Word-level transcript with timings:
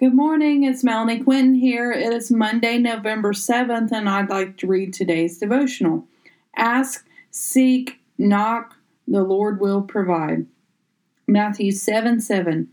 Good 0.00 0.14
morning, 0.14 0.62
it's 0.62 0.82
Melanie 0.82 1.22
Quinton 1.22 1.56
here. 1.56 1.92
It 1.92 2.10
is 2.14 2.30
Monday, 2.30 2.78
November 2.78 3.34
7th, 3.34 3.92
and 3.92 4.08
I'd 4.08 4.30
like 4.30 4.56
to 4.56 4.66
read 4.66 4.94
today's 4.94 5.36
devotional. 5.36 6.06
Ask, 6.56 7.06
seek, 7.30 8.00
knock, 8.16 8.76
the 9.06 9.22
Lord 9.22 9.60
will 9.60 9.82
provide. 9.82 10.46
Matthew 11.28 11.70
7 11.70 12.18
7. 12.18 12.70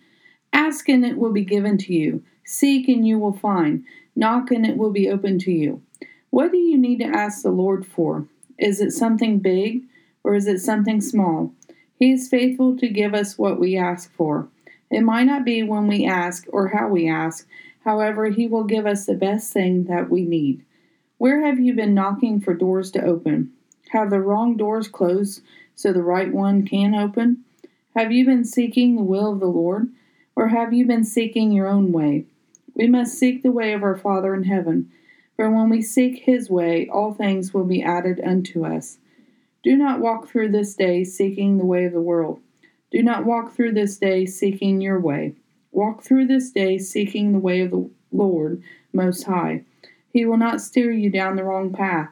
Ask 0.54 0.88
and 0.88 1.06
it 1.06 1.18
will 1.18 1.34
be 1.34 1.44
given 1.44 1.78
to 1.80 1.94
you. 1.94 2.24
Seek 2.46 2.88
and 2.88 3.06
you 3.06 3.20
will 3.20 3.34
find. 3.34 3.84
Knock 4.16 4.50
and 4.50 4.66
it 4.66 4.78
will 4.78 4.94
be 4.94 5.10
open 5.10 5.38
to 5.40 5.52
you. 5.52 5.82
What 6.30 6.54
do 6.54 6.58
you 6.58 6.78
need 6.78 7.00
to 7.00 7.08
ask 7.08 7.44
the 7.44 7.50
Lord 7.50 7.86
for? 7.86 8.26
Is 8.58 8.80
it 8.80 8.92
something 8.92 9.40
big 9.40 9.82
or 10.24 10.34
is 10.34 10.48
it 10.48 10.60
something 10.60 11.02
small? 11.02 11.52
He 12.00 12.10
is 12.14 12.30
faithful 12.30 12.78
to 12.78 12.88
give 12.88 13.14
us 13.14 13.38
what 13.38 13.60
we 13.60 13.76
ask 13.76 14.14
for. 14.14 14.48
It 14.90 15.02
might 15.02 15.26
not 15.26 15.44
be 15.44 15.64
when 15.64 15.88
we 15.88 16.06
ask 16.06 16.46
or 16.50 16.70
how 16.70 16.88
we 16.88 17.10
ask, 17.10 17.48
however, 17.84 18.30
He 18.30 18.48
will 18.48 18.64
give 18.64 18.86
us 18.86 19.06
the 19.06 19.14
best 19.14 19.52
thing 19.52 19.86
that 19.86 20.10
we 20.10 20.24
need. 20.24 20.64
Where 21.18 21.46
have 21.46 21.60
you 21.60 21.74
been 21.74 21.94
knocking 21.94 22.40
for 22.40 22.54
doors 22.54 22.92
to 22.92 23.04
open? 23.04 23.52
Have 23.90 24.10
the 24.10 24.22
wrong 24.22 24.56
doors 24.56 24.88
closed 24.88 25.42
so 25.76 25.92
the 25.92 26.04
right 26.04 26.32
one 26.32 26.66
can 26.66 26.96
open? 26.96 27.44
Have 27.96 28.12
you 28.12 28.26
been 28.26 28.46
seeking 28.46 28.96
the 28.96 29.04
will 29.04 29.34
of 29.34 29.40
the 29.40 29.48
Lord, 29.48 29.90
or 30.36 30.50
have 30.50 30.74
you 30.74 30.86
been 30.86 31.04
seeking 31.04 31.52
your 31.52 31.68
own 31.68 31.92
way? 31.92 32.26
We 32.74 32.88
must 32.88 33.18
seek 33.18 33.42
the 33.42 33.52
way 33.52 33.74
of 33.74 33.84
our 33.84 33.98
Father 33.98 34.34
in 34.36 34.44
heaven, 34.44 34.92
for 35.36 35.50
when 35.50 35.70
we 35.70 35.82
seek 35.82 36.24
His 36.24 36.50
way, 36.50 36.88
all 36.88 37.14
things 37.14 37.54
will 37.54 37.64
be 37.64 37.82
added 37.82 38.22
unto 38.24 38.66
us. 38.66 39.00
Do 39.64 39.76
not 39.76 40.00
walk 40.00 40.28
through 40.28 40.50
this 40.50 40.76
day 40.76 41.04
seeking 41.04 41.58
the 41.58 41.66
way 41.66 41.86
of 41.86 41.94
the 41.94 42.02
world 42.02 42.40
do 42.92 43.04
not 43.04 43.26
walk 43.26 43.54
through 43.54 43.74
this 43.74 43.98
day 43.98 44.26
seeking 44.26 44.82
your 44.82 45.00
way. 45.00 45.36
Walk 45.72 46.04
through 46.04 46.28
this 46.28 46.52
day 46.52 46.78
seeking 46.78 47.34
the 47.34 47.40
way 47.40 47.62
of 47.62 47.72
the 47.72 47.90
Lord 48.12 48.64
Most 48.94 49.24
High. 49.24 49.64
He 50.12 50.26
will 50.26 50.38
not 50.38 50.62
steer 50.62 50.92
you 50.92 51.10
down 51.10 51.36
the 51.36 51.44
wrong 51.44 51.74
path. 51.74 52.10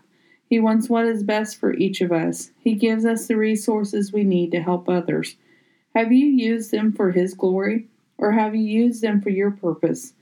He 0.48 0.60
wants 0.60 0.90
what 0.90 1.06
is 1.06 1.24
best 1.24 1.58
for 1.58 1.74
each 1.74 2.02
of 2.02 2.12
us. 2.12 2.52
He 2.60 2.76
gives 2.76 3.06
us 3.06 3.28
the 3.28 3.38
resources 3.38 4.14
we 4.14 4.24
need 4.24 4.52
to 4.52 4.62
help 4.62 4.88
others. 4.88 5.36
Have 5.96 6.12
you 6.12 6.28
used 6.28 6.72
them 6.72 6.92
for 6.92 7.12
His 7.12 7.34
glory, 7.34 7.88
or 8.18 8.34
have 8.34 8.54
you 8.54 8.64
used 8.64 9.02
them 9.02 9.22
for 9.22 9.30
your 9.30 9.52
purpose? 9.52 10.14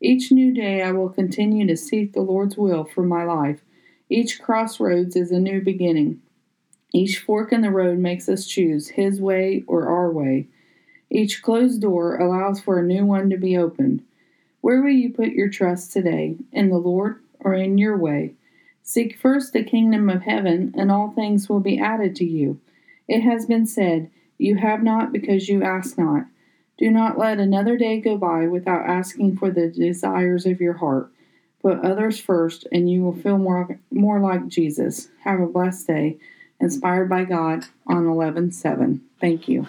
Each 0.00 0.32
new 0.32 0.52
day 0.52 0.82
I 0.82 0.92
will 0.92 1.08
continue 1.08 1.66
to 1.66 1.76
seek 1.76 2.12
the 2.12 2.20
Lord's 2.20 2.56
will 2.56 2.84
for 2.84 3.02
my 3.02 3.24
life. 3.24 3.60
Each 4.08 4.40
crossroads 4.40 5.14
is 5.14 5.30
a 5.30 5.38
new 5.38 5.60
beginning. 5.60 6.20
Each 6.92 7.18
fork 7.18 7.52
in 7.52 7.60
the 7.60 7.70
road 7.70 7.98
makes 7.98 8.28
us 8.28 8.46
choose 8.46 8.88
His 8.88 9.20
way 9.20 9.64
or 9.66 9.88
our 9.88 10.10
way. 10.10 10.48
Each 11.10 11.42
closed 11.42 11.80
door 11.80 12.16
allows 12.16 12.60
for 12.60 12.78
a 12.78 12.86
new 12.86 13.04
one 13.04 13.30
to 13.30 13.36
be 13.36 13.56
opened. 13.56 14.02
Where 14.60 14.82
will 14.82 14.90
you 14.90 15.10
put 15.10 15.28
your 15.28 15.48
trust 15.48 15.92
today? 15.92 16.36
In 16.52 16.68
the 16.68 16.78
Lord 16.78 17.20
or 17.38 17.54
in 17.54 17.78
your 17.78 17.96
way? 17.96 18.34
Seek 18.82 19.18
first 19.18 19.52
the 19.52 19.62
kingdom 19.62 20.08
of 20.10 20.22
heaven, 20.22 20.74
and 20.76 20.90
all 20.90 21.10
things 21.10 21.48
will 21.48 21.60
be 21.60 21.78
added 21.78 22.16
to 22.16 22.24
you. 22.24 22.60
It 23.06 23.20
has 23.20 23.46
been 23.46 23.66
said, 23.66 24.10
You 24.36 24.56
have 24.56 24.82
not 24.82 25.12
because 25.12 25.48
you 25.48 25.62
ask 25.62 25.96
not. 25.96 26.24
Do 26.76 26.90
not 26.90 27.18
let 27.18 27.38
another 27.38 27.76
day 27.76 28.00
go 28.00 28.16
by 28.16 28.46
without 28.46 28.86
asking 28.86 29.36
for 29.36 29.50
the 29.50 29.68
desires 29.68 30.46
of 30.46 30.60
your 30.60 30.74
heart. 30.74 31.12
Put 31.62 31.84
others 31.84 32.18
first, 32.18 32.66
and 32.72 32.90
you 32.90 33.02
will 33.02 33.14
feel 33.14 33.38
more, 33.38 33.78
more 33.90 34.18
like 34.18 34.48
Jesus. 34.48 35.08
Have 35.24 35.40
a 35.40 35.46
blessed 35.46 35.86
day 35.86 36.18
inspired 36.60 37.08
by 37.08 37.24
God 37.24 37.66
on 37.86 38.06
11 38.06 38.52
7. 38.52 39.00
Thank 39.20 39.48
you. 39.48 39.68